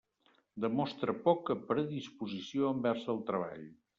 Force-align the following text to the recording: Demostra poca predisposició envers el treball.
Demostra 0.63 1.15
poca 1.27 1.57
predisposició 1.69 2.71
envers 2.77 3.07
el 3.17 3.23
treball. 3.31 3.71